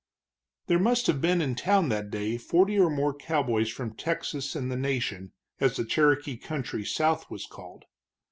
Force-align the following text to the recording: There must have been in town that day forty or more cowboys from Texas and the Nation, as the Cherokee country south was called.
There 0.65 0.79
must 0.79 1.05
have 1.05 1.21
been 1.21 1.43
in 1.43 1.53
town 1.53 1.89
that 1.89 2.09
day 2.09 2.35
forty 2.39 2.79
or 2.79 2.89
more 2.89 3.13
cowboys 3.13 3.69
from 3.69 3.93
Texas 3.95 4.55
and 4.55 4.71
the 4.71 4.75
Nation, 4.75 5.31
as 5.59 5.75
the 5.75 5.85
Cherokee 5.85 6.37
country 6.37 6.83
south 6.83 7.29
was 7.29 7.45
called. 7.45 7.85